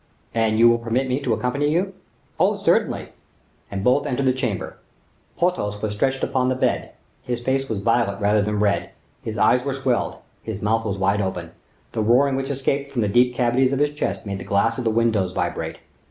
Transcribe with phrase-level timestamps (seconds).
[0.33, 1.93] "And you will permit me to accompany you?"
[2.39, 3.09] "Oh, certainly;"
[3.69, 4.77] and both entered the chamber.
[5.37, 8.89] Porthos was stretched upon the bed; his face was violet rather than red;
[9.21, 11.51] his eyes were swelled; his mouth was wide open.
[11.91, 14.85] The roaring which escaped from the deep cavities of his chest made the glass of
[14.85, 15.77] the windows vibrate.